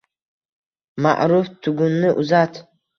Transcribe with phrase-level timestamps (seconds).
[1.07, 2.65] —Maʼruf, tugunni uzat!